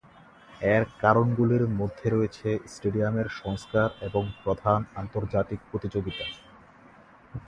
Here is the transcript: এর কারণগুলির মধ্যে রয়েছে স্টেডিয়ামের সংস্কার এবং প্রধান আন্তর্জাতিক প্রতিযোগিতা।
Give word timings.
এর 0.73 0.83
কারণগুলির 0.99 1.63
মধ্যে 1.79 2.07
রয়েছে 2.09 2.49
স্টেডিয়ামের 2.67 3.27
সংস্কার 3.41 3.87
এবং 4.01 4.23
প্রধান 4.43 4.79
আন্তর্জাতিক 4.95 5.59
প্রতিযোগিতা। 5.71 6.25